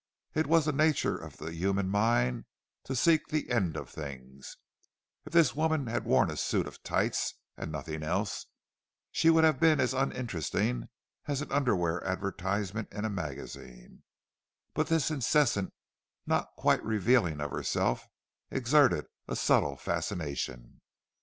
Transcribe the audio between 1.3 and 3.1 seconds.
the human mind to